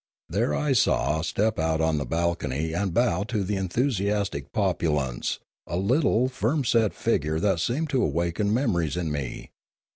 [0.29, 5.77] There I saw step out on a balcony and bow to the enthusiastic populace a
[5.77, 9.51] little firm set figure that seemed to awaken memories in me.